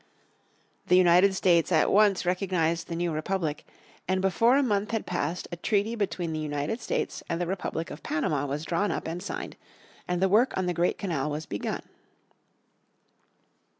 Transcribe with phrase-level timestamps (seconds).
[0.87, 3.67] The United States at once recognized the new republic,
[4.07, 7.91] and before a month had passed a treaty between the United States and the Republic
[7.91, 9.57] of Panama was drawn up and signed,
[10.07, 11.83] and the work on the great canal was begun.